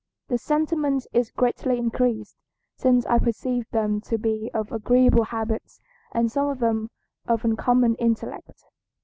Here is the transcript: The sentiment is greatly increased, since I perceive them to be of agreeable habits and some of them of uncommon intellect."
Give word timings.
The 0.29 0.39
sentiment 0.39 1.05
is 1.13 1.29
greatly 1.29 1.77
increased, 1.77 2.35
since 2.75 3.05
I 3.05 3.19
perceive 3.19 3.69
them 3.69 4.01
to 4.05 4.17
be 4.17 4.49
of 4.51 4.71
agreeable 4.71 5.25
habits 5.25 5.79
and 6.11 6.31
some 6.31 6.47
of 6.47 6.57
them 6.57 6.89
of 7.27 7.45
uncommon 7.45 7.93
intellect." 7.99 8.65